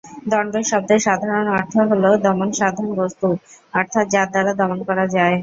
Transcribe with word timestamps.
দণ্ড 0.31 0.53
শব্দের 0.69 0.99
সাধারণ 1.01 1.47
অর্থ 1.55 1.73
হলো 1.89 2.09
দমনসাধন 2.25 2.87
বস্ত্ত—অর্থাৎ 2.97 4.05
যার 4.13 4.27
দ্বারা 4.33 4.51
দমন 4.59 4.79
করা 4.87 5.05
যায়। 5.15 5.35